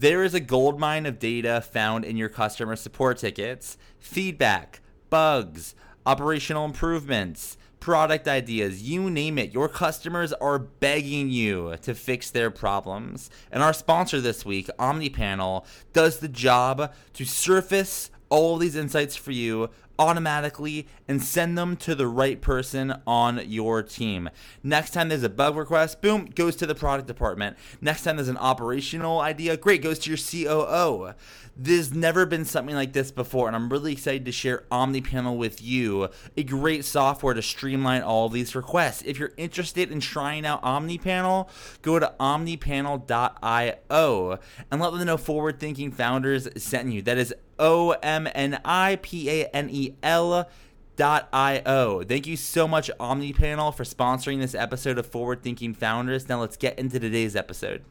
[0.00, 5.74] There is a goldmine of data found in your customer support tickets, feedback, bugs,
[6.06, 9.52] operational improvements, product ideas, you name it.
[9.52, 13.28] Your customers are begging you to fix their problems.
[13.50, 19.32] And our sponsor this week, OmniPanel, does the job to surface all these insights for
[19.32, 19.68] you
[19.98, 24.30] automatically and send them to the right person on your team.
[24.62, 27.56] Next time there's a bug request, boom, goes to the product department.
[27.80, 31.14] Next time there's an operational idea, great, goes to your COO.
[31.60, 35.60] There's never been something like this before, and I'm really excited to share OmniPanel with
[35.60, 36.08] you.
[36.36, 39.02] A great software to streamline all these requests.
[39.02, 41.48] If you're interested in trying out OmniPanel,
[41.82, 44.38] go to omnipanel.io
[44.70, 47.02] and let them know Forward Thinking Founders sent you.
[47.02, 50.48] That is O M N I P A N E L
[50.96, 52.02] dot io.
[52.02, 56.28] Thank you so much, OmniPanel, for sponsoring this episode of Forward Thinking Founders.
[56.28, 57.84] Now let's get into today's episode.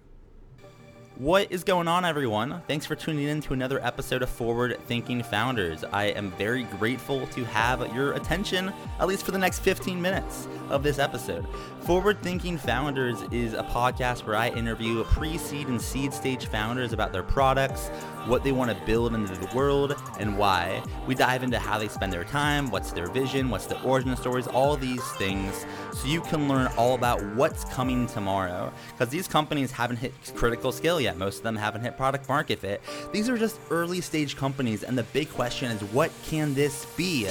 [1.19, 2.61] What is going on, everyone?
[2.67, 5.83] Thanks for tuning in to another episode of Forward Thinking Founders.
[5.83, 10.47] I am very grateful to have your attention, at least for the next 15 minutes
[10.69, 11.47] of this episode.
[11.81, 16.93] Forward Thinking Founders is a podcast where I interview pre seed and seed stage founders
[16.93, 17.87] about their products,
[18.27, 20.83] what they want to build into the world, and why.
[21.07, 24.45] We dive into how they spend their time, what's their vision, what's the origin stories,
[24.45, 28.71] all these things, so you can learn all about what's coming tomorrow.
[28.91, 32.59] Because these companies haven't hit critical scale yet, most of them haven't hit product market
[32.59, 32.81] fit.
[33.11, 37.29] These are just early stage companies, and the big question is what can this be?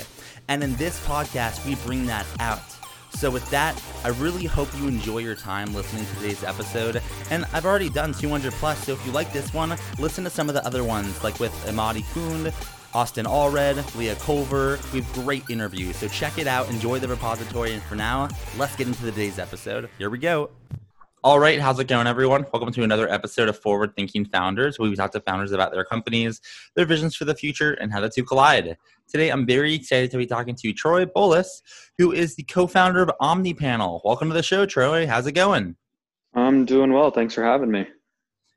[0.48, 2.60] And in this podcast, we bring that out.
[3.10, 7.00] So, with that, I really hope you enjoy your time listening to today's episode.
[7.30, 10.48] And I've already done 200 plus, so if you like this one, listen to some
[10.48, 12.52] of the other ones, like with Amadi Kund,
[12.92, 14.78] Austin Allred, Leah Culver.
[14.92, 16.68] We have great interviews, so check it out.
[16.68, 17.72] Enjoy the repository.
[17.72, 19.88] And for now, let's get into today's episode.
[19.98, 20.50] Here we go.
[21.26, 22.46] All right, how's it going, everyone?
[22.52, 25.84] Welcome to another episode of Forward Thinking Founders, where we talk to founders about their
[25.84, 26.40] companies,
[26.76, 28.76] their visions for the future, and how the two collide.
[29.08, 31.62] Today, I'm very excited to be talking to Troy Bolus,
[31.98, 34.02] who is the co-founder of OmniPanel.
[34.04, 35.04] Welcome to the show, Troy.
[35.04, 35.74] How's it going?
[36.34, 37.10] I'm doing well.
[37.10, 37.88] Thanks for having me.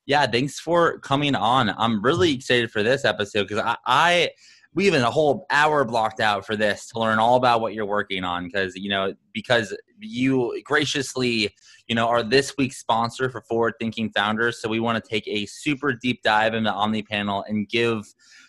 [0.05, 1.73] Yeah, thanks for coming on.
[1.75, 4.29] I'm really excited for this episode because I, I
[4.79, 7.85] we even a whole hour blocked out for this to learn all about what you're
[7.85, 11.53] working on because you know because you graciously
[11.89, 14.61] you know are this week's sponsor for forward thinking founders.
[14.61, 18.05] So we want to take a super deep dive into OmniPanel and give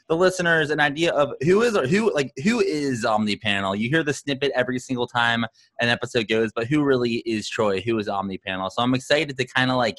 [0.06, 3.76] the listeners an idea of who is or who like who is OmniPanel.
[3.76, 5.44] You hear the snippet every single time
[5.80, 7.80] an episode goes but who really is troy?
[7.80, 8.70] Who is OmniPanel?
[8.70, 9.96] So i'm excited to kind of like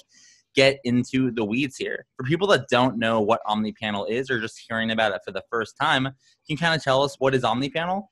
[0.56, 2.06] get into the weeds here.
[2.18, 5.44] For people that don't know what OmniPanel is or just hearing about it for the
[5.50, 6.14] first time, can
[6.48, 8.04] you kind of tell us what is OmniPanel?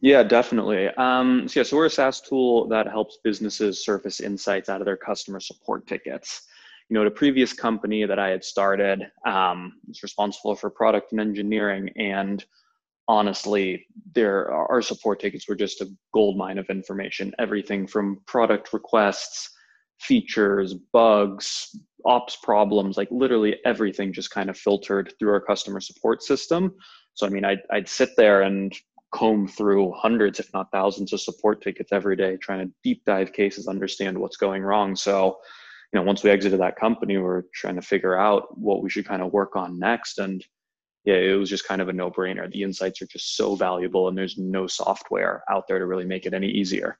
[0.00, 0.88] Yeah, definitely.
[0.96, 4.84] Um, so, yeah, so we're a SaaS tool that helps businesses surface insights out of
[4.84, 6.42] their customer support tickets.
[6.88, 11.20] You know, the previous company that I had started um, was responsible for product and
[11.20, 12.42] engineering, and
[13.08, 17.34] honestly, there our support tickets were just a gold mine of information.
[17.38, 19.50] Everything from product requests
[20.00, 26.22] features, bugs, ops problems, like literally everything just kind of filtered through our customer support
[26.22, 26.74] system.
[27.14, 28.72] So, I mean, I'd, I'd sit there and
[29.12, 33.32] comb through hundreds, if not thousands, of support tickets every day, trying to deep dive
[33.32, 34.94] cases, understand what's going wrong.
[34.94, 35.38] So,
[35.92, 38.90] you know, once we exited that company, we are trying to figure out what we
[38.90, 40.18] should kind of work on next.
[40.18, 40.44] And
[41.04, 42.50] yeah, it was just kind of a no brainer.
[42.50, 46.26] The insights are just so valuable, and there's no software out there to really make
[46.26, 46.98] it any easier.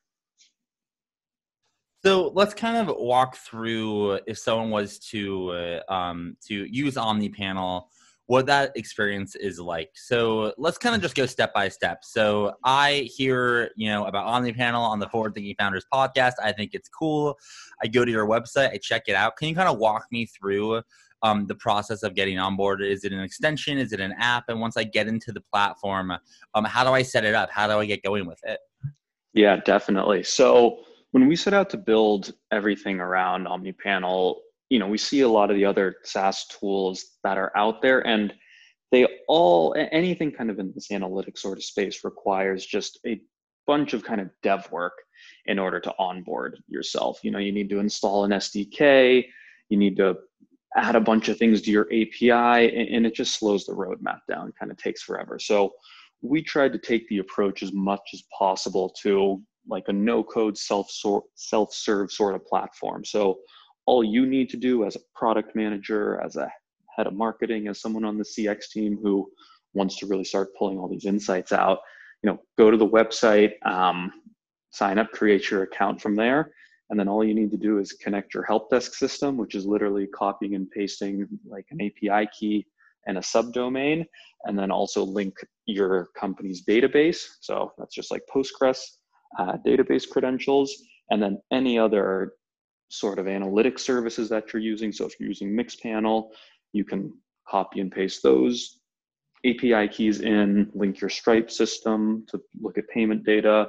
[2.05, 5.51] So let's kind of walk through if someone was to
[5.89, 7.87] uh, um, to use OmniPanel,
[8.27, 9.91] what that experience is like.
[9.95, 12.05] So let's kind of just go step by step.
[12.05, 16.35] So I hear you know about OmniPanel on the Forward Thinking Founders podcast.
[16.43, 17.37] I think it's cool.
[17.83, 19.37] I go to your website, I check it out.
[19.37, 20.83] Can you kind of walk me through
[21.23, 22.81] um, the process of getting on board?
[22.81, 23.77] Is it an extension?
[23.77, 24.45] Is it an app?
[24.49, 26.13] And once I get into the platform,
[26.55, 27.51] um, how do I set it up?
[27.51, 28.61] How do I get going with it?
[29.35, 30.23] Yeah, definitely.
[30.23, 30.79] So
[31.13, 34.37] when we set out to build everything around OmniPanel,
[34.69, 38.07] you know, we see a lot of the other SaaS tools that are out there,
[38.07, 38.35] and
[38.93, 43.21] they all anything kind of in this analytics sort of space requires just a
[43.67, 44.95] bunch of kind of dev work
[45.47, 47.21] in order to onboard yourself.
[47.23, 49.25] You know, you need to install an SDK,
[49.69, 50.17] you need to
[50.77, 54.53] add a bunch of things to your API, and, it just slows the roadmap down,
[54.59, 55.39] kind of takes forever.
[55.39, 55.73] So
[56.21, 60.57] we tried to take the approach as much as possible to like a no code
[60.57, 60.91] self
[61.35, 63.05] self serve sort of platform.
[63.05, 63.39] So
[63.87, 66.51] all you need to do as a product manager, as a
[66.97, 69.31] head of marketing, as someone on the CX team who
[69.75, 71.79] wants to really start pulling all these insights out,
[72.23, 74.13] you know, go to the website, um,
[74.71, 76.53] sign up, create your account from there,
[76.91, 79.67] And then all you need to do is connect your help desk system, which is
[79.67, 82.67] literally copying and pasting like an API key
[83.07, 84.05] and a subdomain,
[84.45, 85.35] and then also link
[85.67, 87.21] your company's database.
[87.41, 88.81] So that's just like Postgres
[89.39, 90.75] uh, database credentials,
[91.11, 92.33] and then any other
[92.89, 94.93] sort of analytic services that you're using.
[94.93, 96.29] So if you're using Mixpanel,
[96.73, 97.13] you can
[97.49, 98.81] copy and paste those
[99.47, 103.69] API keys in, link your Stripe system to look at payment data,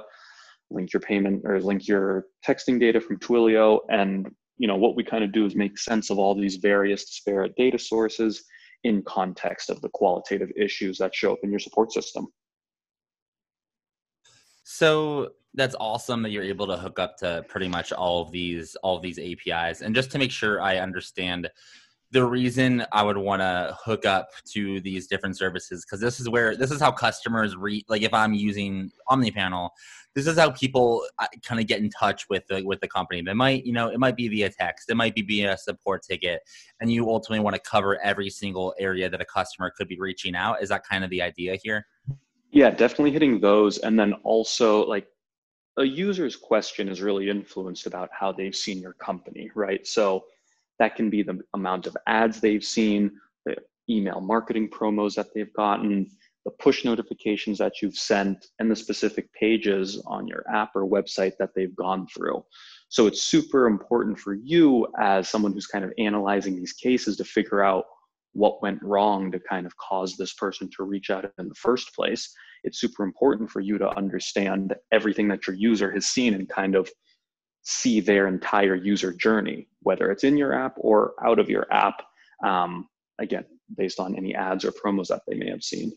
[0.70, 3.80] link your payment or link your texting data from Twilio.
[3.90, 7.04] And you know what we kind of do is make sense of all these various
[7.04, 8.44] disparate data sources
[8.84, 12.26] in context of the qualitative issues that show up in your support system.
[14.72, 18.76] So that's awesome that you're able to hook up to pretty much all of these
[18.84, 19.80] all of these APIs.
[19.80, 21.50] And just to make sure I understand
[22.12, 26.28] the reason I would want to hook up to these different services because this is
[26.28, 27.84] where this is how customers read.
[27.88, 29.70] Like if I'm using OmniPanel,
[30.14, 33.22] this is how people uh, kind of get in touch with the with the company.
[33.22, 36.42] They might, you know, it might be via text, it might be via support ticket,
[36.80, 40.36] and you ultimately want to cover every single area that a customer could be reaching
[40.36, 40.62] out.
[40.62, 41.86] Is that kind of the idea here?
[42.52, 45.06] Yeah, definitely hitting those, and then also like
[45.78, 49.86] a user's question is really influenced about how they've seen your company, right?
[49.86, 50.24] So
[50.78, 53.12] that can be the amount of ads they've seen,
[53.46, 53.56] the
[53.88, 56.08] email marketing promos that they've gotten,
[56.44, 61.34] the push notifications that you've sent, and the specific pages on your app or website
[61.38, 62.44] that they've gone through.
[62.88, 67.24] So it's super important for you as someone who's kind of analyzing these cases to
[67.24, 67.84] figure out
[68.32, 71.94] what went wrong to kind of cause this person to reach out in the first
[71.94, 72.32] place.
[72.62, 76.74] It's super important for you to understand everything that your user has seen and kind
[76.74, 76.90] of
[77.62, 82.02] see their entire user journey, whether it's in your app or out of your app.
[82.44, 82.88] Um,
[83.18, 83.44] again,
[83.76, 85.92] based on any ads or promos that they may have seen.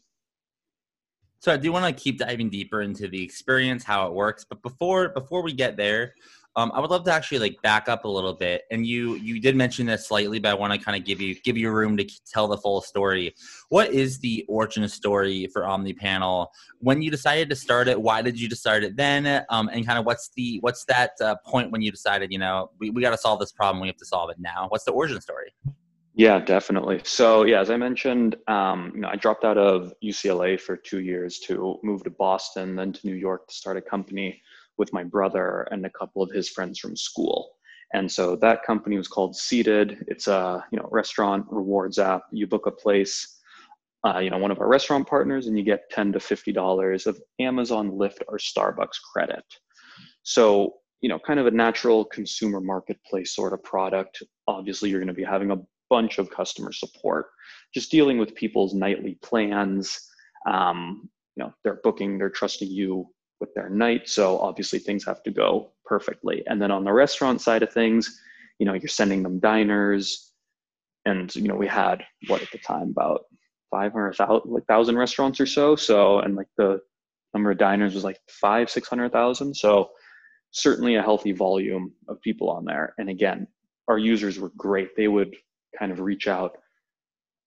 [1.40, 4.46] So I do want to keep diving deeper into the experience, how it works.
[4.48, 6.14] But before before we get there,
[6.56, 8.64] um, I would love to actually like back up a little bit.
[8.70, 11.36] And you you did mention this slightly, but I want to kind of give you
[11.42, 13.34] give you room to tell the full story.
[13.70, 16.48] What is the origin story for OmniPanel?
[16.80, 19.44] When you decided to start it, why did you decide it then?
[19.50, 22.70] Um, and kind of what's the what's that uh, point when you decided, you know,
[22.80, 23.82] we, we got to solve this problem.
[23.82, 24.68] We have to solve it now.
[24.70, 25.54] What's the origin story?
[26.16, 27.02] Yeah, definitely.
[27.04, 31.00] So yeah, as I mentioned, um, you know, I dropped out of UCLA for two
[31.00, 34.40] years to move to Boston, then to New York to start a company
[34.78, 37.52] with my brother and a couple of his friends from school.
[37.94, 40.04] And so that company was called Seated.
[40.08, 42.24] It's a you know restaurant rewards app.
[42.32, 43.40] You book a place,
[44.04, 47.06] uh, you know one of our restaurant partners, and you get ten to fifty dollars
[47.06, 49.46] of Amazon, Lyft, or Starbucks credit.
[50.24, 54.24] So you know, kind of a natural consumer marketplace sort of product.
[54.48, 55.58] Obviously, you're going to be having a
[55.90, 57.28] bunch of customer support,
[57.74, 60.00] just dealing with people's nightly plans.
[60.50, 63.08] Um, you know, they're booking, they're trusting you
[63.44, 64.08] with their night.
[64.08, 66.44] So obviously things have to go perfectly.
[66.48, 68.22] And then on the restaurant side of things,
[68.58, 70.32] you know, you're sending them diners.
[71.06, 73.26] And, you know, we had what at the time about
[73.70, 75.76] 500,000 like thousand restaurants or so.
[75.76, 76.80] So, and like the
[77.34, 79.54] number of diners was like five, 600,000.
[79.54, 79.90] So
[80.52, 82.94] certainly a healthy volume of people on there.
[82.98, 83.46] And again,
[83.90, 84.96] our users were great.
[84.96, 85.36] They would
[85.78, 86.56] kind of reach out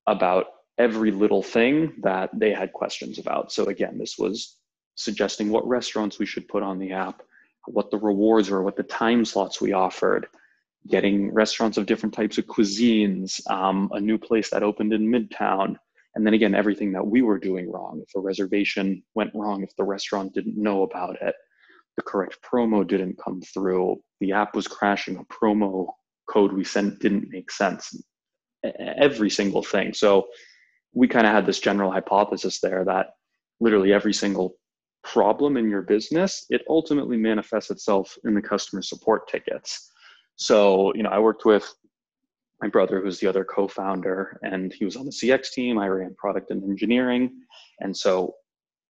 [0.06, 0.46] about
[0.76, 3.50] every little thing that they had questions about.
[3.50, 4.58] So again, this was
[4.96, 7.22] suggesting what restaurants we should put on the app,
[7.66, 10.26] what the rewards were, what the time slots we offered,
[10.88, 15.76] getting restaurants of different types of cuisines, um, a new place that opened in Midtown,
[16.14, 18.02] and then again, everything that we were doing wrong.
[18.02, 21.34] If a reservation went wrong, if the restaurant didn't know about it,
[21.96, 25.88] the correct promo didn't come through, the app was crashing, a promo
[26.30, 27.94] code we sent didn't make sense,
[28.78, 29.92] every single thing.
[29.92, 30.26] So
[30.94, 33.08] we kind of had this general hypothesis there that
[33.60, 34.54] literally every single
[35.06, 39.90] problem in your business, it ultimately manifests itself in the customer support tickets.
[40.36, 41.72] So, you know, I worked with
[42.60, 45.78] my brother, who's the other co-founder, and he was on the CX team.
[45.78, 47.40] I ran product and engineering,
[47.80, 48.34] and so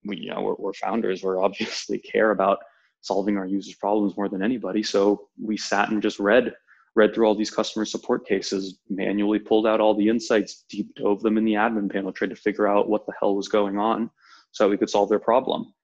[0.04, 1.22] we, you know, we're, we're founders.
[1.22, 2.58] We're obviously care about
[3.00, 4.82] solving our users' problems more than anybody.
[4.82, 6.54] So we sat and just read
[6.94, 11.20] read through all these customer support cases, manually pulled out all the insights, deep dove
[11.20, 14.10] them in the admin panel, tried to figure out what the hell was going on,
[14.50, 15.74] so we could solve their problem.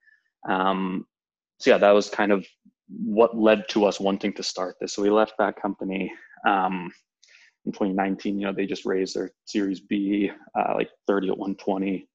[0.49, 1.06] Um,
[1.58, 2.46] so yeah, that was kind of
[2.88, 4.92] what led to us wanting to start this.
[4.94, 6.12] So we left that company
[6.46, 6.92] um,
[7.64, 8.38] in 2019.
[8.38, 12.08] You know, they just raised their Series B, uh, like 30 at 120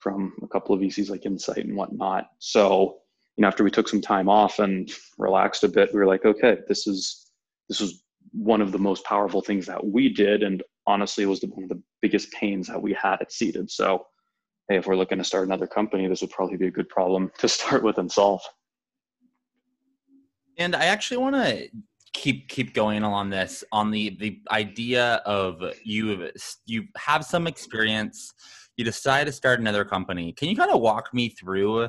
[0.00, 2.28] from a couple of VCs like Insight and whatnot.
[2.38, 2.98] So
[3.36, 6.24] you know, after we took some time off and relaxed a bit, we were like,
[6.24, 7.30] okay, this is
[7.68, 11.40] this was one of the most powerful things that we did, and honestly, it was
[11.40, 13.70] the, one of the biggest pains that we had at Seated.
[13.70, 14.06] So
[14.68, 17.30] hey, if we're looking to start another company, this would probably be a good problem
[17.38, 18.42] to start with and solve.
[20.58, 21.68] And I actually want to
[22.14, 26.30] keep keep going along this on the the idea of you
[26.64, 28.32] you have some experience
[28.76, 31.88] you decide to start another company can you kind of walk me through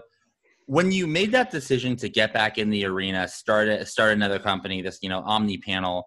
[0.66, 4.82] when you made that decision to get back in the arena start start another company
[4.82, 6.02] this you know OmniPanel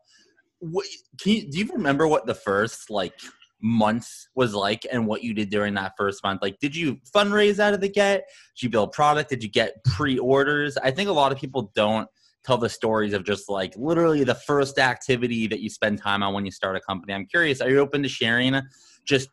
[0.60, 3.14] can you do you remember what the first like
[3.60, 7.58] month was like and what you did during that first month like did you fundraise
[7.58, 8.24] out of the get
[8.54, 12.08] did you build product did you get pre-orders i think a lot of people don't
[12.44, 16.32] tell the stories of just like literally the first activity that you spend time on
[16.32, 17.12] when you start a company.
[17.12, 18.58] I'm curious, are you open to sharing
[19.04, 19.28] just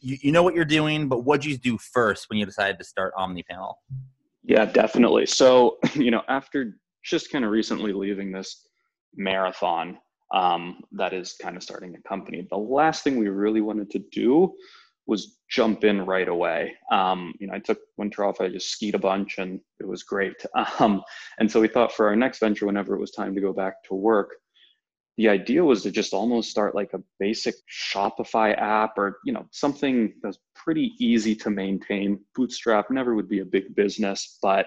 [0.00, 2.84] you, you know what you're doing, but what'd you do first when you decided to
[2.84, 3.74] start OmniPanel?
[4.44, 5.26] Yeah, definitely.
[5.26, 8.66] So, you know, after just kind of recently leaving this
[9.16, 9.98] marathon
[10.32, 13.98] um, that is kind of starting a company, the last thing we really wanted to
[14.12, 14.54] do
[15.06, 16.72] was jump in right away.
[16.92, 18.40] Um, you know, I took winter off.
[18.40, 20.36] I just skied a bunch, and it was great.
[20.78, 21.02] Um,
[21.38, 23.82] and so we thought for our next venture, whenever it was time to go back
[23.84, 24.30] to work,
[25.16, 29.46] the idea was to just almost start like a basic Shopify app or you know
[29.50, 32.20] something that's pretty easy to maintain.
[32.34, 34.66] Bootstrap never would be a big business, but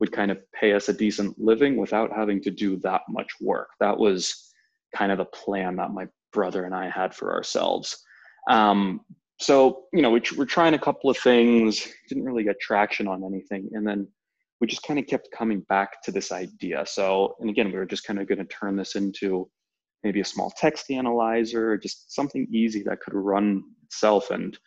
[0.00, 3.68] would kind of pay us a decent living without having to do that much work.
[3.80, 4.51] That was
[4.94, 8.02] kind of the plan that my brother and I had for ourselves.
[8.50, 9.00] Um,
[9.42, 13.24] so you know we, we're trying a couple of things didn't really get traction on
[13.24, 14.06] anything and then
[14.60, 17.86] we just kind of kept coming back to this idea so and again we were
[17.86, 19.48] just kind of going to turn this into
[20.04, 24.58] maybe a small text analyzer just something easy that could run itself and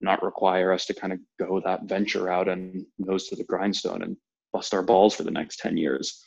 [0.00, 4.02] not require us to kind of go that venture out and nose to the grindstone
[4.02, 4.16] and
[4.52, 6.22] bust our balls for the next 10 years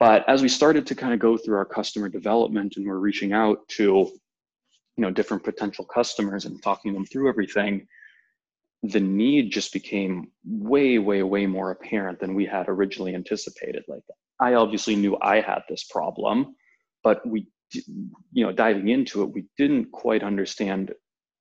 [0.00, 3.32] but as we started to kind of go through our customer development and we're reaching
[3.32, 7.86] out to you know different potential customers and talking them through everything
[8.84, 13.82] the need just became way way way more apparent than we had originally anticipated.
[13.88, 14.02] Like
[14.40, 16.54] i obviously knew i had this problem
[17.02, 17.46] but we
[18.32, 20.92] you know diving into it we didn't quite understand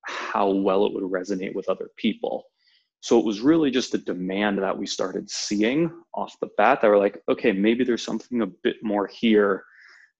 [0.05, 2.45] how well it would resonate with other people
[2.99, 6.87] so it was really just the demand that we started seeing off the bat that
[6.87, 9.63] were like okay maybe there's something a bit more here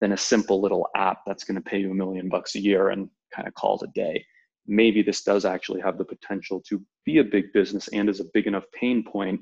[0.02, 2.90] than a simple little app that's going to pay you a million bucks a year
[2.90, 4.24] and kind of call it a day.
[4.68, 8.26] Maybe this does actually have the potential to be a big business and is a
[8.34, 9.42] big enough pain point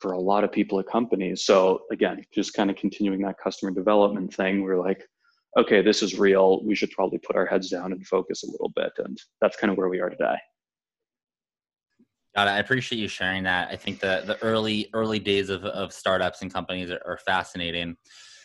[0.00, 1.44] for a lot of people at companies.
[1.44, 5.02] So again, just kind of continuing that customer development thing, we're like,
[5.56, 6.64] okay, this is real.
[6.64, 8.92] We should probably put our heads down and focus a little bit.
[8.98, 10.36] And that's kind of where we are today.
[12.34, 12.52] Got it.
[12.52, 13.68] I appreciate you sharing that.
[13.70, 17.96] I think the the early early days of, of startups and companies are, are fascinating.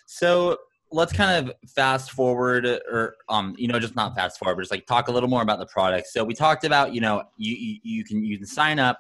[0.06, 0.58] So
[0.92, 4.72] let's kind of fast forward or um you know just not fast forward but just
[4.72, 7.56] like talk a little more about the product so we talked about you know you
[7.56, 9.00] you, you can you can sign up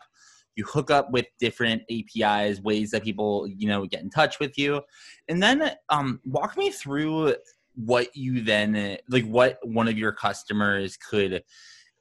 [0.57, 4.57] you hook up with different apis ways that people you know get in touch with
[4.57, 4.81] you
[5.29, 7.33] and then um walk me through
[7.75, 11.41] what you then like what one of your customers could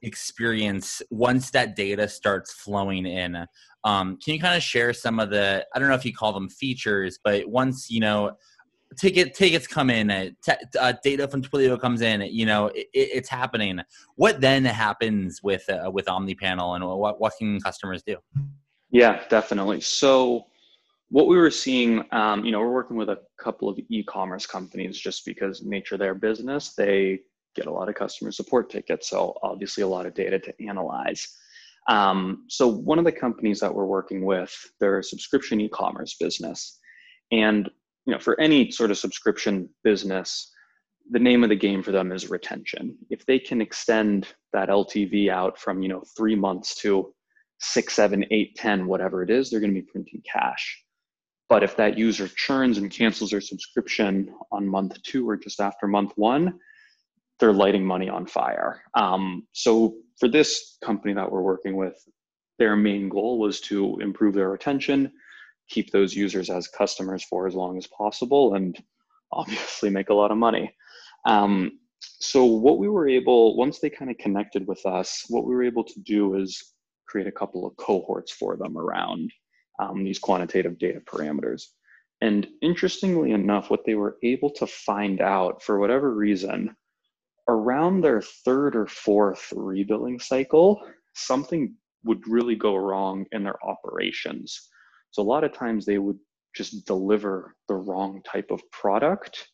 [0.02, 3.46] experience once that data starts flowing in.
[3.84, 6.32] Um, can you kind of share some of the i don't know if you call
[6.32, 8.36] them features but once you know
[8.96, 12.88] ticket tickets come in uh, t- uh, data from twilio comes in you know it,
[12.92, 13.80] it's happening.
[14.16, 18.16] What then happens with uh, with OmniPanel and what, what can customers do?
[18.90, 19.80] Yeah definitely.
[19.80, 20.46] So
[21.08, 24.98] what we were seeing um, you know we're working with a couple of e-commerce companies
[24.98, 26.74] just because nature of their business.
[26.74, 27.20] They
[27.56, 31.26] get a lot of customer support tickets so obviously a lot of data to analyze
[31.88, 36.78] um, so one of the companies that we're working with they're a subscription e-commerce business
[37.32, 37.70] and
[38.06, 40.52] you know, for any sort of subscription business,
[41.10, 42.96] the name of the game for them is retention.
[43.10, 47.12] If they can extend that LTV out from, you know, three months to
[47.60, 50.82] six, seven, eight, ten, whatever it is, they're going to be printing cash.
[51.48, 55.86] But if that user churns and cancels their subscription on month two or just after
[55.86, 56.58] month one,
[57.38, 58.82] they're lighting money on fire.
[58.94, 61.96] Um, so for this company that we're working with,
[62.58, 65.12] their main goal was to improve their retention
[65.68, 68.78] keep those users as customers for as long as possible and
[69.32, 70.72] obviously make a lot of money.
[71.26, 75.54] Um, so what we were able, once they kind of connected with us, what we
[75.54, 76.72] were able to do is
[77.08, 79.30] create a couple of cohorts for them around
[79.80, 81.64] um, these quantitative data parameters.
[82.20, 86.74] And interestingly enough, what they were able to find out for whatever reason,
[87.48, 91.74] around their third or fourth rebilling cycle, something
[92.04, 94.68] would really go wrong in their operations.
[95.10, 96.18] So a lot of times they would
[96.54, 99.48] just deliver the wrong type of product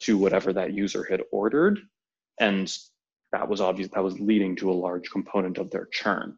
[0.00, 1.78] to whatever that user had ordered.
[2.38, 2.72] And
[3.32, 6.36] that was obvious, that was leading to a large component of their churn.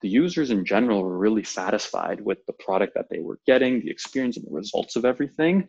[0.00, 3.90] The users in general were really satisfied with the product that they were getting, the
[3.90, 5.68] experience and the results of everything.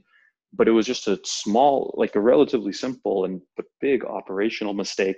[0.54, 5.18] But it was just a small, like a relatively simple and but big operational mistake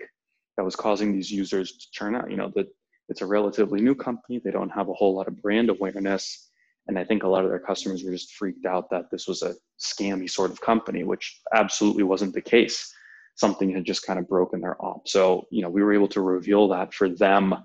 [0.58, 2.30] that was causing these users to churn out.
[2.30, 2.68] You know, that
[3.10, 4.40] it's a relatively new company.
[4.44, 6.50] They don't have a whole lot of brand awareness.
[6.88, 9.42] And I think a lot of their customers were just freaked out that this was
[9.42, 12.94] a scammy sort of company, which absolutely wasn't the case.
[13.36, 15.08] Something had just kind of broken their op.
[15.08, 17.56] So, you know, we were able to reveal that for them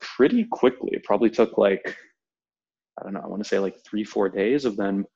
[0.00, 0.90] pretty quickly.
[0.92, 1.96] It probably took like,
[3.00, 5.06] I don't know, I want to say like three, four days of them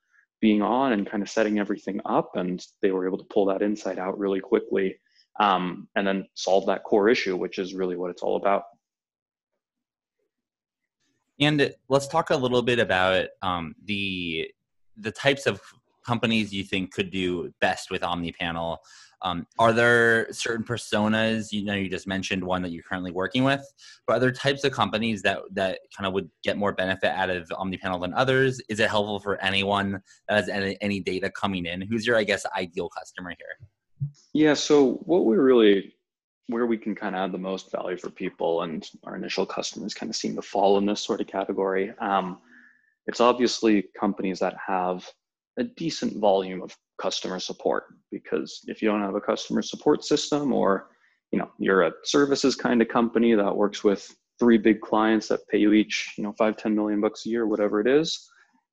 [0.40, 2.36] being on and kind of setting everything up.
[2.36, 4.98] And they were able to pull that insight out really quickly
[5.40, 8.64] um, and then solve that core issue, which is really what it's all about.
[11.40, 14.50] And let's talk a little bit about um, the
[14.96, 15.60] the types of
[16.04, 18.78] companies you think could do best with OmniPanel.
[19.22, 21.52] Um, are there certain personas?
[21.52, 23.64] You know, you just mentioned one that you're currently working with,
[24.06, 27.30] but are there types of companies that that kind of would get more benefit out
[27.30, 28.60] of OmniPanel than others?
[28.68, 31.80] Is it helpful for anyone that has any, any data coming in?
[31.80, 33.68] Who's your, I guess, ideal customer here?
[34.32, 34.54] Yeah.
[34.54, 35.94] So what we really
[36.48, 39.92] where we can kind of add the most value for people and our initial customers
[39.92, 41.92] kind of seem to fall in this sort of category.
[41.98, 42.38] Um,
[43.06, 45.06] it's obviously companies that have
[45.58, 50.52] a decent volume of customer support because if you don't have a customer support system
[50.52, 50.88] or
[51.32, 55.46] you know you're a services kind of company that works with three big clients that
[55.48, 58.28] pay you each you know five ten million bucks a year whatever it is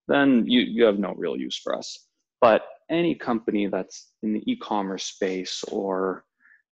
[0.08, 2.08] then you, you have no real use for us.
[2.41, 6.25] But any company that's in the e-commerce space or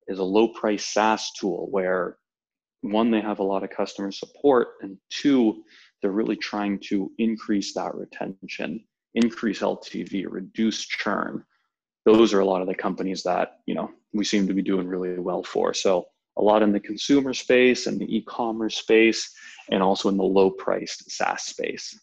[0.08, 2.18] is a low price SaaS tool where
[2.82, 5.64] one, they have a lot of customer support, and two,
[6.02, 8.84] they're really trying to increase that retention,
[9.16, 11.44] increase LTV, reduce churn.
[12.06, 14.88] Those are a lot of the companies that you know we seem to be doing
[14.88, 15.74] really well for.
[15.74, 19.34] So a lot in the consumer space and the e-commerce space,
[19.72, 22.00] and also in the low-priced SaaS space.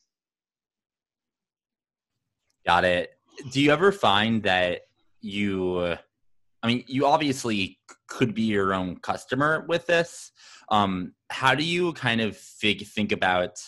[2.65, 3.11] Got it.
[3.53, 4.83] Do you ever find that
[5.21, 5.97] you
[6.63, 10.31] I mean, you obviously could be your own customer with this.
[10.69, 13.59] Um, how do you kind of fig- think about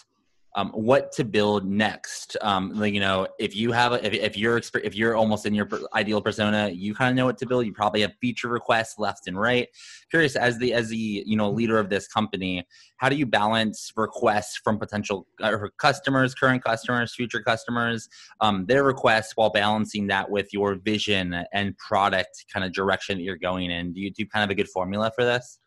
[0.55, 2.37] um, what to build next.
[2.43, 5.69] Um, you know, if you have a, if, if you're if you're almost in your
[5.95, 7.65] ideal persona, you kind of know what to build.
[7.65, 9.69] You probably have feature requests left and right.
[10.11, 12.67] Curious as the as the you know leader of this company,
[12.99, 18.09] how do you balance requests from potential uh, customers, current customers, future customers,
[18.41, 23.25] um, their requests while balancing that with your vision and product kind of direction that
[23.25, 23.93] you're going in?
[23.93, 25.59] Do you do kind of a good formula for this?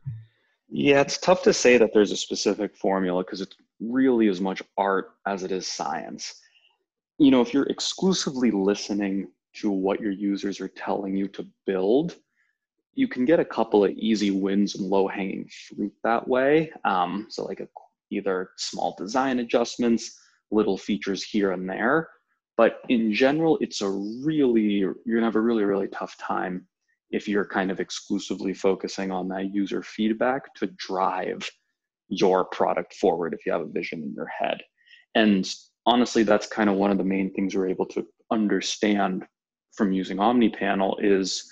[0.69, 4.61] Yeah, it's tough to say that there's a specific formula because it's really as much
[4.77, 6.41] art as it is science.
[7.17, 12.15] You know, if you're exclusively listening to what your users are telling you to build,
[12.93, 16.71] you can get a couple of easy wins and low hanging fruit that way.
[16.83, 17.67] Um, so, like a,
[18.09, 20.17] either small design adjustments,
[20.51, 22.09] little features here and there.
[22.57, 26.67] But in general, it's a really, you're gonna have a really, really tough time
[27.11, 31.47] if you're kind of exclusively focusing on that user feedback to drive
[32.09, 34.61] your product forward if you have a vision in your head.
[35.15, 35.49] And
[35.85, 39.25] honestly, that's kind of one of the main things we're able to understand
[39.73, 41.49] from using OmniPanel is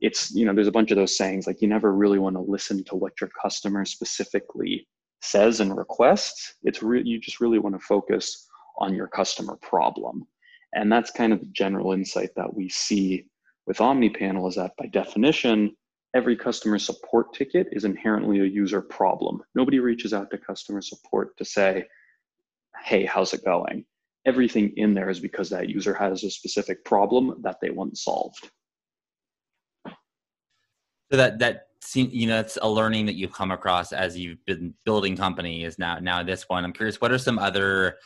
[0.00, 2.42] it's, you know, there's a bunch of those sayings like you never really want to
[2.42, 4.86] listen to what your customer specifically
[5.20, 6.54] says and requests.
[6.64, 10.26] It's you just really want to focus on your customer problem.
[10.74, 13.26] And that's kind of the general insight that we see
[13.66, 15.76] with OmniPanel is that by definition,
[16.14, 19.40] every customer support ticket is inherently a user problem.
[19.54, 21.84] Nobody reaches out to customer support to say,
[22.84, 23.84] hey, how's it going?
[24.26, 28.50] Everything in there is because that user has a specific problem that they want solved.
[31.10, 34.72] So that that you know it's a learning that you've come across as you've been
[34.86, 36.64] building company is now now this one.
[36.64, 37.98] I'm curious, what are some other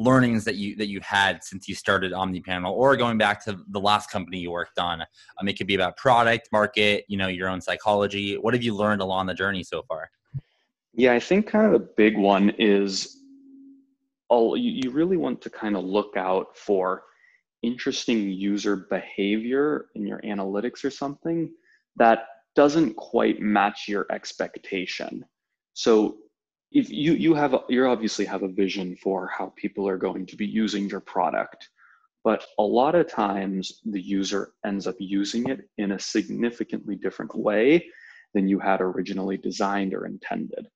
[0.00, 3.80] learnings that you that you had since you started OmniPanel, or going back to the
[3.80, 5.02] last company you worked on?
[5.02, 8.36] Um, it could be about product, market, you know, your own psychology.
[8.36, 10.10] What have you learned along the journey so far?
[10.94, 13.18] Yeah, I think kind of the big one is
[14.28, 17.02] all you really want to kind of look out for
[17.62, 21.50] interesting user behavior in your analytics or something
[21.96, 22.20] that
[22.56, 25.24] doesn't quite match your expectation.
[25.74, 26.16] So
[26.72, 30.36] if you you have you obviously have a vision for how people are going to
[30.36, 31.68] be using your product
[32.22, 37.34] but a lot of times the user ends up using it in a significantly different
[37.34, 37.86] way
[38.34, 40.66] than you had originally designed or intended.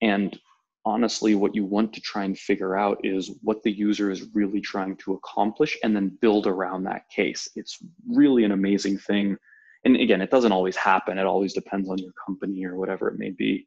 [0.00, 0.38] And
[0.84, 4.60] honestly what you want to try and figure out is what the user is really
[4.60, 7.48] trying to accomplish and then build around that case.
[7.56, 7.78] It's
[8.08, 9.36] really an amazing thing.
[9.84, 11.18] And again it doesn't always happen.
[11.18, 13.66] It always depends on your company or whatever it may be.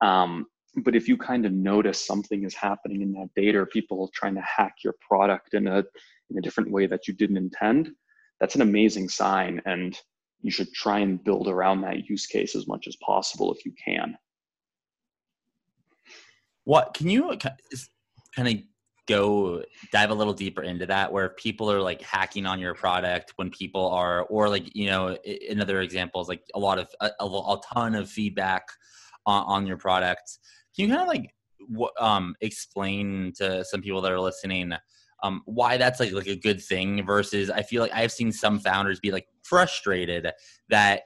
[0.00, 4.10] Um, but if you kind of notice something is happening in that data or people
[4.14, 5.84] trying to hack your product in a
[6.30, 7.90] in a different way that you didn't intend
[8.40, 9.98] that's an amazing sign and
[10.42, 13.72] you should try and build around that use case as much as possible if you
[13.82, 14.16] can.
[16.64, 17.36] What can you
[18.36, 18.54] kind of
[19.06, 23.32] go dive a little deeper into that where people are like hacking on your product
[23.36, 25.16] when people are or like you know
[25.48, 28.68] another example is like a lot of a, a ton of feedback
[29.28, 30.38] on, on your product
[30.74, 31.34] can you kind of like
[32.00, 34.72] um explain to some people that are listening
[35.22, 38.58] um, why that's like like a good thing versus I feel like I've seen some
[38.58, 40.30] founders be like frustrated
[40.68, 41.02] that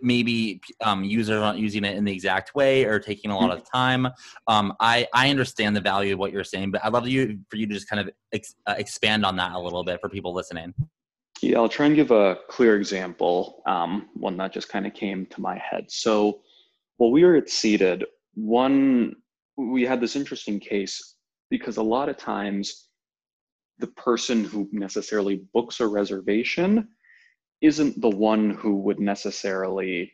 [0.00, 3.68] maybe um, users aren't using it in the exact way or taking a lot of
[3.70, 4.06] time.
[4.46, 7.56] Um, I I understand the value of what you're saying, but I'd love you for
[7.56, 10.32] you to just kind of ex, uh, expand on that a little bit for people
[10.32, 10.72] listening.
[11.42, 15.26] Yeah, I'll try and give a clear example, um, one that just kind of came
[15.26, 15.84] to my head.
[15.88, 16.40] So,
[16.98, 19.16] while we were at Seated, one
[19.56, 21.16] we had this interesting case
[21.50, 22.88] because a lot of times
[23.78, 26.88] the person who necessarily books a reservation
[27.60, 30.12] isn't the one who would necessarily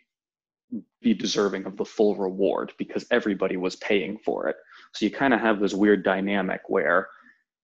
[1.03, 4.57] be deserving of the full reward because everybody was paying for it.
[4.95, 7.09] So you kind of have this weird dynamic where,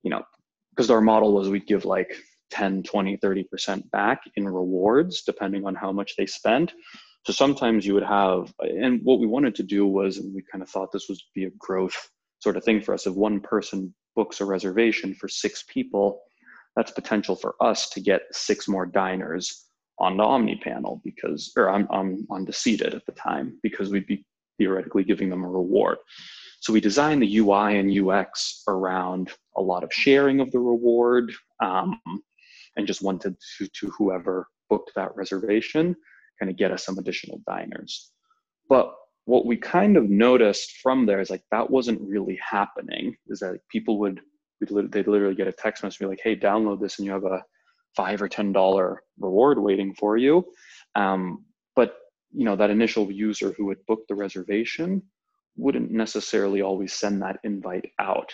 [0.02, 0.22] you know,
[0.70, 2.14] because our model was we'd give like
[2.50, 6.72] 10, 20, 30% back in rewards, depending on how much they spent.
[7.24, 10.62] So sometimes you would have, and what we wanted to do was, and we kind
[10.62, 13.06] of thought this would be a growth sort of thing for us.
[13.06, 16.22] If one person books a reservation for six people,
[16.76, 19.66] that's potential for us to get six more diners
[19.98, 24.24] on the OmniPanel because, or I'm on the seated at the time, because we'd be
[24.56, 25.98] theoretically giving them a reward.
[26.60, 31.32] So we designed the UI and UX around a lot of sharing of the reward
[31.62, 32.00] um,
[32.76, 35.96] and just wanted to, to whoever booked that reservation
[36.40, 38.10] kind of get us some additional diners.
[38.68, 38.94] But
[39.30, 43.60] what we kind of noticed from there is like that wasn't really happening is that
[43.70, 44.20] people would
[44.60, 47.42] they'd literally get a text message be like hey download this and you have a
[47.96, 50.44] five or ten dollar reward waiting for you
[50.96, 51.44] um,
[51.76, 51.96] but
[52.32, 55.02] you know that initial user who had booked the reservation
[55.56, 58.32] wouldn't necessarily always send that invite out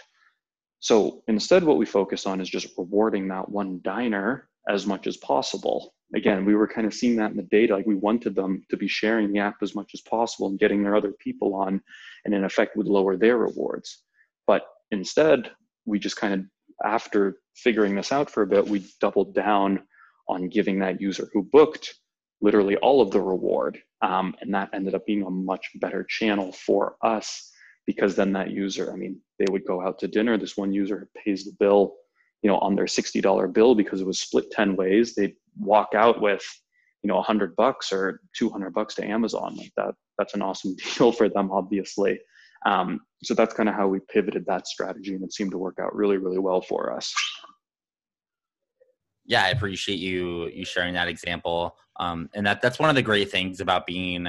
[0.80, 5.16] so instead what we focus on is just rewarding that one diner as much as
[5.16, 7.74] possible again, we were kind of seeing that in the data.
[7.74, 10.82] Like we wanted them to be sharing the app as much as possible and getting
[10.82, 11.80] their other people on,
[12.24, 14.02] and in effect would lower their rewards.
[14.46, 15.50] But instead,
[15.84, 16.40] we just kind of,
[16.84, 19.82] after figuring this out for a bit, we doubled down
[20.28, 21.94] on giving that user who booked
[22.40, 23.78] literally all of the reward.
[24.02, 27.50] Um, and that ended up being a much better channel for us
[27.86, 30.36] because then that user, I mean, they would go out to dinner.
[30.36, 31.94] This one user pays the bill
[32.42, 36.20] you know, on their $60 bill because it was split 10 ways, they'd walk out
[36.20, 36.42] with,
[37.02, 39.56] you know, 100 bucks or 200 bucks to Amazon.
[39.56, 42.18] Like that, that's an awesome deal for them, obviously.
[42.64, 45.78] Um, so that's kind of how we pivoted that strategy and it seemed to work
[45.80, 47.12] out really, really well for us.
[49.26, 51.76] Yeah, I appreciate you you sharing that example.
[51.98, 54.28] Um, and that that's one of the great things about being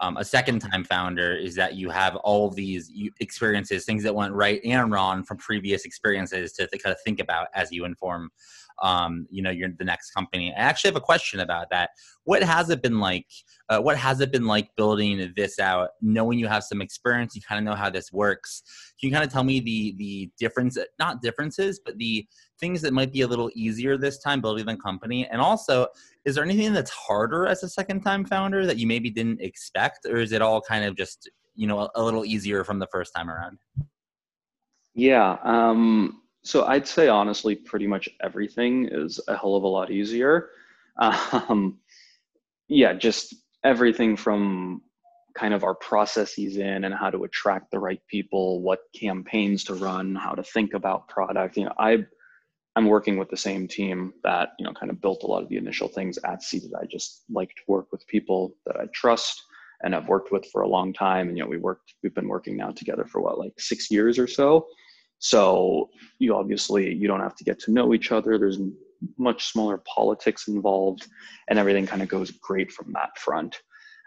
[0.00, 4.14] um, a second time founder is that you have all of these experiences, things that
[4.14, 7.84] went right and wrong from previous experiences to, to kind of think about as you
[7.84, 8.30] inform,
[8.82, 10.52] um, you know, you're the next company.
[10.56, 11.90] I actually have a question about that.
[12.24, 13.26] What has it been like?
[13.68, 17.42] Uh, what has it been like building this out, knowing you have some experience, you
[17.42, 18.62] kind of know how this works?
[19.00, 22.26] Can you kind of tell me the the difference, not differences, but the
[22.58, 25.86] things that might be a little easier this time building the company, and also
[26.24, 30.06] is there anything that's harder as a second time founder that you maybe didn't expect
[30.06, 32.86] or is it all kind of just you know a, a little easier from the
[32.88, 33.58] first time around
[34.94, 39.90] yeah um, so i'd say honestly pretty much everything is a hell of a lot
[39.90, 40.50] easier
[40.98, 41.78] um,
[42.68, 44.82] yeah just everything from
[45.34, 49.74] kind of our processes in and how to attract the right people what campaigns to
[49.74, 52.04] run how to think about product you know i
[52.76, 55.48] I'm working with the same team that you know kind of built a lot of
[55.48, 56.72] the initial things at Seated.
[56.80, 59.42] I just like to work with people that I trust
[59.82, 61.28] and I've worked with for a long time.
[61.28, 64.18] And you know, we worked, we've been working now together for what, like six years
[64.18, 64.66] or so.
[65.20, 68.38] So you obviously you don't have to get to know each other.
[68.38, 68.58] There's
[69.16, 71.06] much smaller politics involved,
[71.48, 73.56] and everything kind of goes great from that front.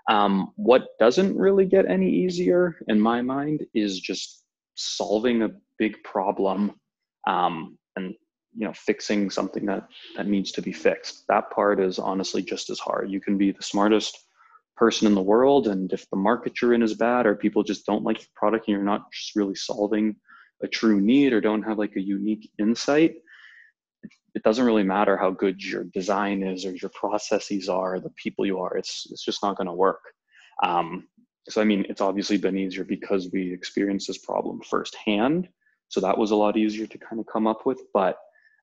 [0.09, 4.43] Um, what doesn't really get any easier in my mind is just
[4.75, 6.73] solving a big problem
[7.27, 8.13] um, and
[8.55, 12.69] you know fixing something that that needs to be fixed that part is honestly just
[12.69, 14.27] as hard you can be the smartest
[14.75, 17.85] person in the world and if the market you're in is bad or people just
[17.85, 20.15] don't like your product and you're not just really solving
[20.63, 23.15] a true need or don't have like a unique insight
[24.35, 28.45] it doesn't really matter how good your design is or your processes are the people
[28.45, 30.01] you are it's it's just not going to work.
[30.63, 31.07] Um,
[31.49, 35.49] so i mean it's obviously been easier because we experienced this problem firsthand
[35.89, 38.17] so that was a lot easier to kind of come up with but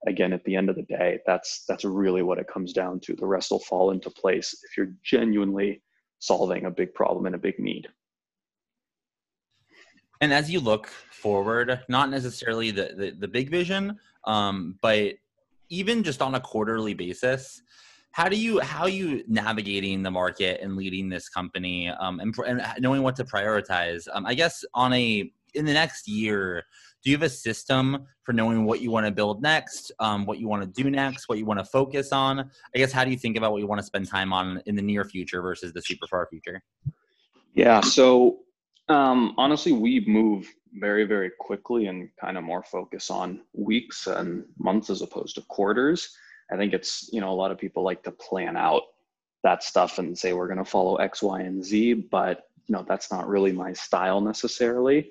[0.06, 3.14] again at the end of the day that's that's really what it comes down to.
[3.14, 5.82] The rest will fall into place if you're genuinely
[6.18, 7.88] solving a big problem and a big need
[10.20, 15.14] and as you look forward not necessarily the the, the big vision um, but
[15.68, 17.62] even just on a quarterly basis
[18.12, 22.34] how do you how are you navigating the market and leading this company um, and,
[22.46, 24.08] and knowing what to prioritize?
[24.12, 26.64] Um, i guess on a in the next year
[27.02, 30.38] do you have a system for knowing what you want to build next um, what
[30.38, 32.40] you want to do next what you want to focus on?
[32.40, 34.74] I guess how do you think about what you want to spend time on in
[34.76, 36.62] the near future versus the super far future?
[37.54, 38.40] Yeah so
[38.90, 44.44] um, honestly we move very very quickly and kind of more focus on weeks and
[44.58, 46.16] months as opposed to quarters.
[46.52, 48.82] I think it's you know a lot of people like to plan out
[49.42, 52.84] that stuff and say we're going to follow x y and z but you know
[52.86, 55.10] that's not really my style necessarily.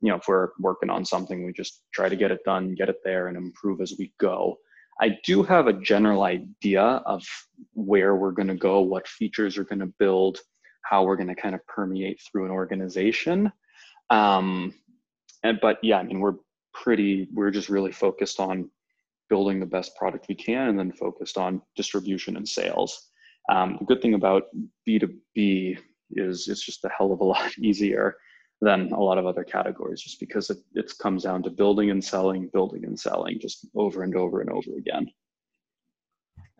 [0.00, 2.88] You know if we're working on something we just try to get it done get
[2.88, 4.58] it there and improve as we go.
[5.00, 7.24] I do have a general idea of
[7.72, 10.38] where we're going to go what features are going to build
[10.84, 13.50] how we're going to kind of permeate through an organization.
[14.10, 14.74] Um,
[15.44, 16.34] and but yeah i mean we're
[16.72, 18.68] pretty we're just really focused on
[19.30, 23.08] building the best product we can and then focused on distribution and sales.
[23.50, 24.44] Um, the good thing about
[24.88, 25.78] b2b
[26.10, 28.16] is it's just a hell of a lot easier
[28.60, 32.02] than a lot of other categories just because it, it comes down to building and
[32.02, 35.06] selling building and selling just over and over and over again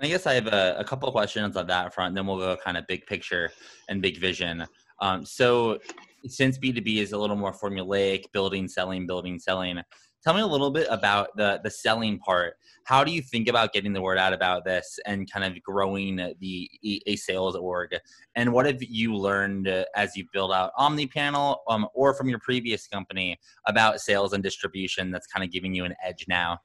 [0.01, 2.57] I guess I have a, a couple of questions on that front, then we'll go
[2.57, 3.51] kind of big picture
[3.89, 4.67] and big vision.
[5.01, 5.79] Um, so,
[6.27, 9.79] since B2B is a little more formulaic, building, selling, building, selling,
[10.25, 12.55] tell me a little bit about the the selling part.
[12.87, 16.17] How do you think about getting the word out about this and kind of growing
[16.17, 16.71] the
[17.07, 17.95] a sales org?
[18.35, 22.87] And what have you learned as you build out OmniPanel um, or from your previous
[22.87, 26.59] company about sales and distribution that's kind of giving you an edge now?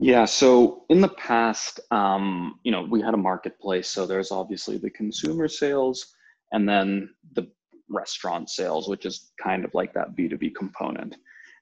[0.00, 3.88] Yeah, so in the past, um, you know, we had a marketplace.
[3.88, 6.14] So there's obviously the consumer sales
[6.52, 7.50] and then the
[7.88, 11.16] restaurant sales, which is kind of like that B2B component.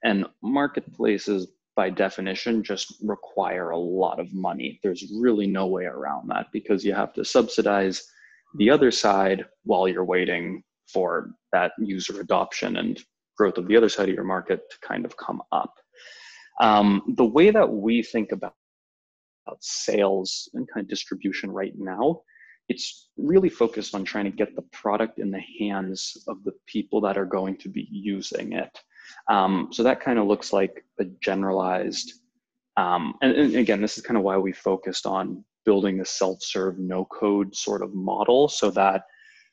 [0.05, 4.81] And marketplaces, by definition, just require a lot of money.
[4.83, 8.03] There's really no way around that because you have to subsidize
[8.59, 13.01] the other side while you're waiting for that user adoption and
[13.37, 15.75] growth of the other side of your market to kind of come up.
[16.61, 18.55] Um, the way that we think about,
[19.61, 22.21] sales and kind of distribution right now,
[22.69, 27.01] it's really focused on trying to get the product in the hands of the people
[27.03, 28.77] that are going to be using it.
[29.29, 32.14] Um, so that kind of looks like a generalized,
[32.77, 36.79] um, and, and, again, this is kind of why we focused on building a self-serve
[36.79, 39.03] no-code sort of model so that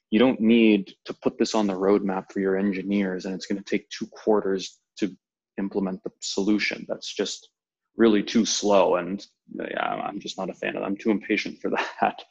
[0.09, 3.61] you don't need to put this on the roadmap for your engineers and it's going
[3.61, 5.15] to take two quarters to
[5.57, 6.85] implement the solution.
[6.87, 7.49] That's just
[7.95, 10.87] really too slow, and yeah, I'm just not a fan of that.
[10.87, 12.23] I'm too impatient for that.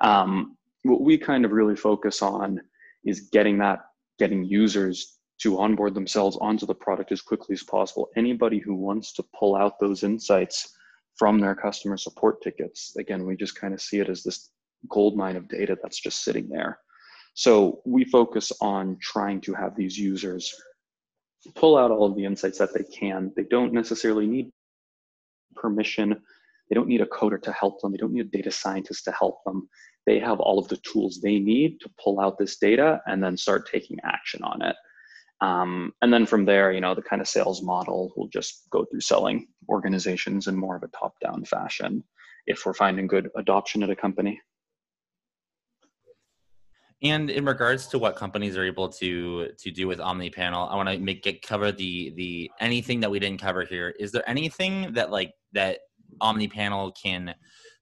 [0.00, 2.60] Um, what we kind of really focus on
[3.04, 3.80] is getting that,
[4.18, 8.08] getting users to onboard themselves onto the product as quickly as possible.
[8.16, 10.74] Anybody who wants to pull out those insights
[11.16, 14.50] from their customer support tickets, again, we just kind of see it as this
[14.88, 16.78] gold mine of data that's just sitting there.
[17.34, 20.54] So we focus on trying to have these users
[21.54, 23.32] pull out all of the insights that they can.
[23.36, 24.50] They don't necessarily need
[25.54, 26.20] permission.
[26.68, 27.92] They don't need a coder to help them.
[27.92, 29.68] They don't need a data scientist to help them.
[30.06, 33.36] They have all of the tools they need to pull out this data and then
[33.36, 34.76] start taking action on it.
[35.40, 38.84] Um, and then from there, you know, the kind of sales model will just go
[38.84, 42.02] through selling organizations in more of a top down fashion
[42.46, 44.40] if we're finding good adoption at a company.
[47.02, 50.88] And in regards to what companies are able to to do with OmniPanel, I want
[50.88, 53.94] to make it cover the the anything that we didn't cover here.
[53.98, 55.80] Is there anything that like that
[56.22, 57.34] OmniPanel can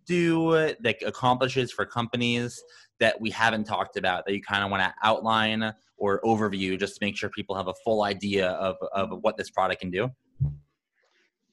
[0.07, 2.61] do that accomplishes for companies
[2.99, 6.95] that we haven't talked about that you kind of want to outline or overview just
[6.95, 10.11] to make sure people have a full idea of, of what this product can do?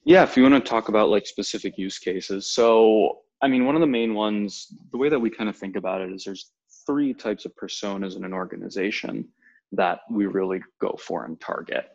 [0.04, 2.50] Yeah, if you want to talk about like specific use cases.
[2.50, 5.76] So, I mean, one of the main ones, the way that we kind of think
[5.76, 6.50] about it is there's
[6.90, 9.28] three types of personas in an organization
[9.72, 11.90] that we really go for and target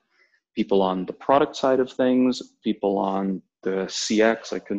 [0.56, 4.70] people on the product side of things, people on the CX, like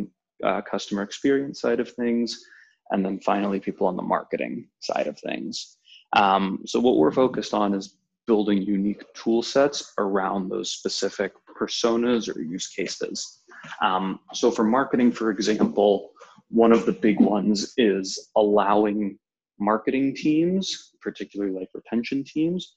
[0.42, 2.44] uh, customer experience side of things,
[2.90, 5.76] and then finally people on the marketing side of things.
[6.14, 12.34] Um, so what we're focused on is building unique tool sets around those specific personas
[12.34, 13.42] or use cases.
[13.82, 16.10] Um, so for marketing, for example,
[16.48, 19.18] one of the big ones is allowing
[19.58, 22.76] marketing teams, particularly like retention teams,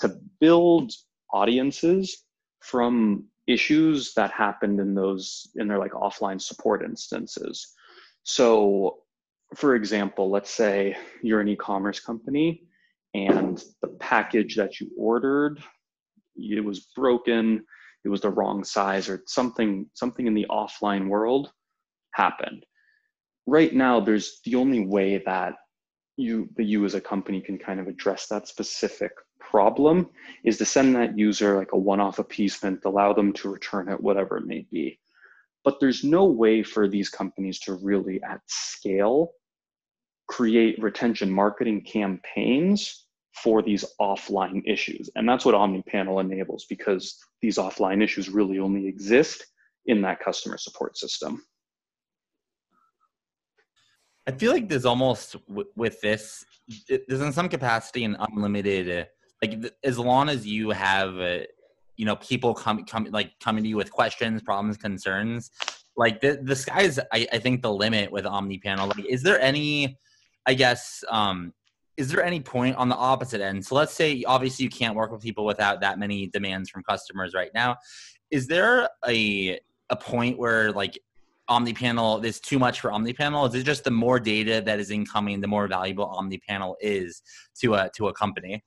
[0.00, 0.92] to build
[1.32, 2.24] audiences
[2.60, 7.74] from issues that happened in those in their like offline support instances.
[8.24, 8.98] So
[9.54, 12.64] for example, let's say you're an e-commerce company
[13.14, 15.62] and the package that you ordered
[16.36, 17.64] it was broken,
[18.04, 21.50] it was the wrong size or something something in the offline world
[22.12, 22.64] happened.
[23.46, 25.54] Right now there's the only way that
[26.16, 30.08] you that you as a company can kind of address that specific problem
[30.44, 34.36] is to send that user like a one-off appeasement, allow them to return it, whatever
[34.38, 34.98] it may be.
[35.64, 39.32] But there's no way for these companies to really at scale
[40.28, 45.10] create retention marketing campaigns for these offline issues.
[45.14, 49.44] And that's what OmniPanel enables because these offline issues really only exist
[49.86, 51.44] in that customer support system.
[54.26, 55.36] I feel like there's almost
[55.76, 56.44] with this,
[56.88, 59.08] there's in some capacity an unlimited
[59.42, 61.40] like as long as you have uh,
[61.96, 65.50] you know people come come like coming to you with questions problems concerns
[65.96, 68.88] like the, the sky's I, I think the limit with omnipanel.
[68.96, 69.98] Like is there any
[70.46, 71.52] i guess um
[71.96, 73.64] is there any point on the opposite end?
[73.64, 77.32] So let's say obviously you can't work with people without that many demands from customers
[77.34, 77.76] right now.
[78.30, 79.58] Is there a
[79.88, 80.98] a point where like
[81.48, 85.40] omnipanel is too much for omnipanel is it just the more data that is incoming
[85.40, 87.22] the more valuable omnipanel is
[87.58, 88.62] to a to a company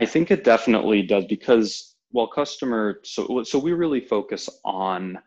[0.00, 5.18] I think it definitely does because while customer so so we really focus on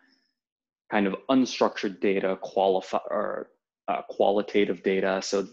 [0.91, 3.49] kind of unstructured data, qualify or
[3.87, 5.21] uh, qualitative data.
[5.23, 5.47] So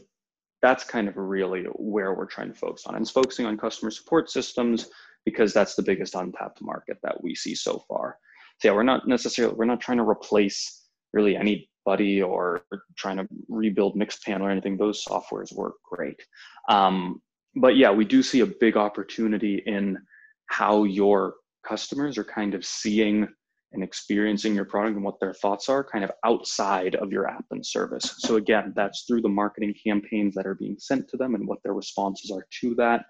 [0.60, 2.96] that's kind of really where we're trying to focus on.
[2.96, 4.90] And it's focusing on customer support systems
[5.24, 8.18] because that's the biggest untapped market that we see so far.
[8.58, 10.77] So yeah, we're not necessarily we're not trying to replace
[11.12, 12.62] really anybody or
[12.96, 14.76] trying to rebuild Mixpanel or anything.
[14.76, 16.20] Those softwares work great.
[16.68, 17.20] Um,
[17.56, 19.98] but yeah, we do see a big opportunity in
[20.46, 21.34] how your
[21.66, 23.28] customers are kind of seeing
[23.72, 27.44] and experiencing your product and what their thoughts are kind of outside of your app
[27.50, 28.14] and service.
[28.18, 31.62] So again, that's through the marketing campaigns that are being sent to them and what
[31.62, 33.04] their responses are to that,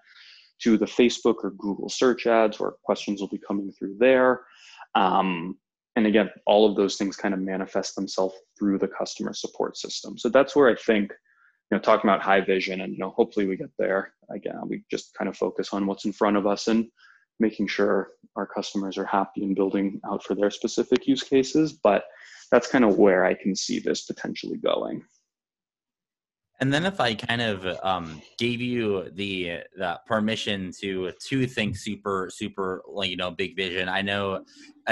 [0.63, 4.41] to the Facebook or Google search ads where questions will be coming through there.
[4.95, 5.57] Um,
[5.99, 10.17] and again, all of those things kind of manifest themselves through the customer support system.
[10.17, 11.11] So that's where I think
[11.69, 14.13] you know talking about high vision and you know hopefully we get there.
[14.33, 16.87] Again we just kind of focus on what's in front of us and
[17.41, 21.73] making sure our customers are happy and building out for their specific use cases.
[21.73, 22.03] But
[22.51, 25.03] that's kind of where i can see this potentially going
[26.61, 31.77] and then if I kind of um, gave you the the permission to to think
[31.77, 34.43] super super like you know big vision, I know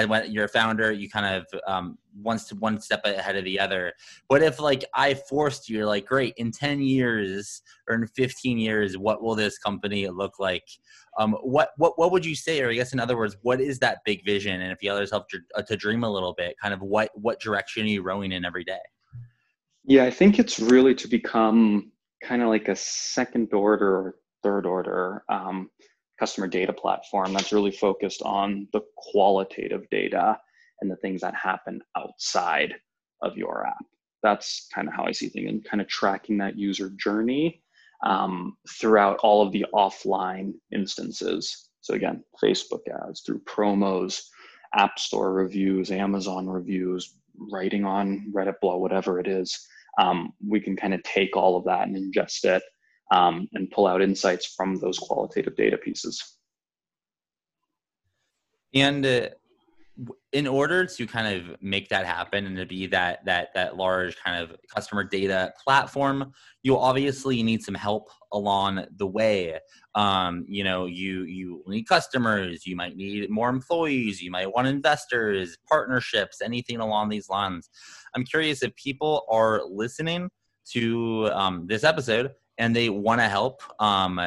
[0.06, 3.94] when you're a founder, you kind of um, one one step ahead of the other.
[4.30, 8.98] But if like I forced you, like great, in ten years or in fifteen years,
[8.98, 10.68] what will this company look like?
[11.20, 13.80] Um, what what what would you say, or I guess in other words, what is
[13.80, 14.62] that big vision?
[14.62, 17.42] And if you others help to, to dream a little bit, kind of what what
[17.42, 18.80] direction are you rowing in every day?
[19.90, 24.66] Yeah, I think it's really to become kind of like a second order or third
[24.66, 25.70] order um,
[26.20, 30.38] customer data platform that's really focused on the qualitative data
[30.82, 32.76] and the things that happen outside
[33.22, 33.86] of your app.
[34.24, 37.64] That's kind of how I see things and kind of tracking that user journey
[38.06, 41.70] um, throughout all of the offline instances.
[41.80, 44.22] So again, Facebook ads, through promos,
[44.76, 49.58] App Store reviews, Amazon reviews, writing on Reddit blog, whatever it is
[49.98, 52.64] um, we can kind of take all of that and ingest it
[53.12, 56.38] um, and pull out insights from those qualitative data pieces.
[58.74, 59.30] And uh,
[60.32, 64.16] in order to kind of make that happen and to be that that that large
[64.24, 66.32] kind of customer data platform
[66.62, 69.58] you obviously need some help along the way.
[69.96, 74.68] Um, you know you you need customers you might need more employees you might want
[74.68, 77.70] investors partnerships anything along these lines.
[78.16, 80.30] I'm curious if people are listening
[80.72, 84.20] to um, this episode and they want to help um,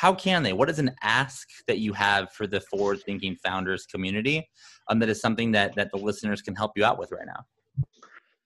[0.00, 0.54] how can they?
[0.54, 4.48] What is an ask that you have for the forward thinking founders community
[4.88, 7.44] um, that is something that, that the listeners can help you out with right now?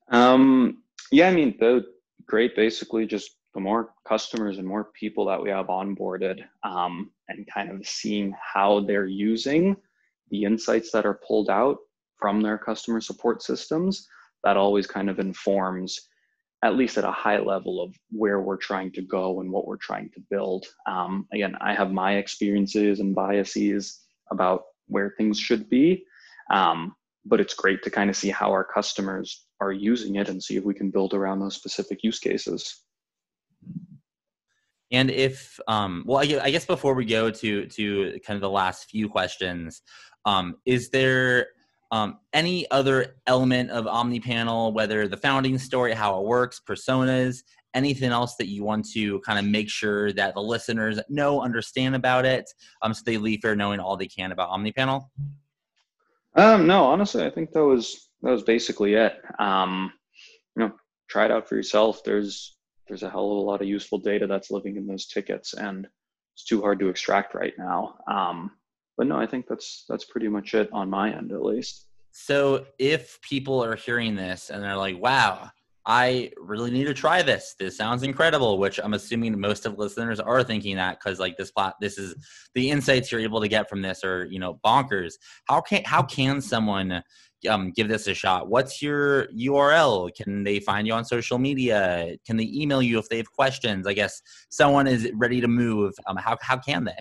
[0.08, 1.84] Um, yeah, I mean, the
[2.26, 7.46] great, basically just the more customers and more people that we have onboarded um, and
[7.46, 9.76] kind of seeing how they're using
[10.32, 11.76] the insights that are pulled out
[12.16, 14.08] from their customer support systems,
[14.42, 16.00] that always kind of informs
[16.64, 19.76] at least at a high level of where we're trying to go and what we're
[19.76, 20.64] trying to build.
[20.86, 24.00] Um, again, I have my experiences and biases
[24.30, 26.04] about where things should be,
[26.50, 26.96] um,
[27.26, 30.56] but it's great to kind of see how our customers are using it and see
[30.56, 32.80] if we can build around those specific use cases.
[34.90, 38.88] And if, um, well, I guess before we go to to kind of the last
[38.88, 39.82] few questions,
[40.24, 41.48] um, is there
[41.94, 48.10] um, any other element of OmniPanel, whether the founding story, how it works, personas, anything
[48.10, 52.24] else that you want to kind of make sure that the listeners know, understand about
[52.24, 52.50] it,
[52.82, 55.08] um, so they leave here knowing all they can about OmniPanel?
[56.34, 59.22] Um, no, honestly, I think that was that was basically it.
[59.38, 59.92] Um,
[60.56, 60.72] you know,
[61.08, 62.02] try it out for yourself.
[62.02, 62.56] There's
[62.88, 65.86] there's a hell of a lot of useful data that's living in those tickets, and
[66.34, 67.94] it's too hard to extract right now.
[68.10, 68.50] Um,
[68.96, 71.86] but no, I think that's that's pretty much it on my end, at least.
[72.12, 75.50] So if people are hearing this and they're like, "Wow,
[75.84, 77.56] I really need to try this.
[77.58, 81.50] This sounds incredible," which I'm assuming most of listeners are thinking that because like this
[81.50, 82.14] plot, this is
[82.54, 85.14] the insights you're able to get from this are you know bonkers.
[85.46, 87.02] How can how can someone
[87.48, 88.48] um, give this a shot?
[88.48, 90.14] What's your URL?
[90.14, 92.16] Can they find you on social media?
[92.24, 93.88] Can they email you if they have questions?
[93.88, 95.94] I guess someone is ready to move.
[96.06, 96.96] Um, how how can they?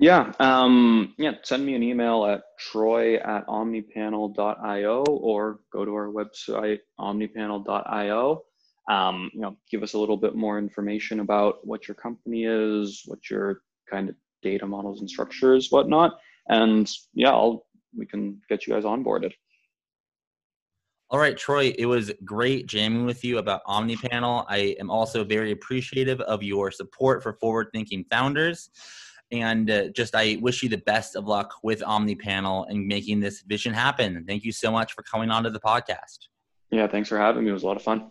[0.00, 1.32] Yeah, um, yeah.
[1.42, 8.42] Send me an email at troy at omnipanel.io or go to our website omnipanel.io.
[8.88, 13.02] Um, you know, give us a little bit more information about what your company is,
[13.06, 16.12] what your kind of data models and structures, whatnot,
[16.48, 19.32] and yeah, I'll we can get you guys onboarded.
[21.10, 24.44] All right, Troy, it was great jamming with you about OmniPanel.
[24.46, 28.70] I am also very appreciative of your support for forward thinking founders.
[29.30, 33.42] And uh, just I wish you the best of luck with OmniPanel and making this
[33.42, 34.24] vision happen.
[34.26, 36.28] Thank you so much for coming on to the podcast.
[36.70, 37.50] Yeah, thanks for having me.
[37.50, 38.10] It was a lot of fun.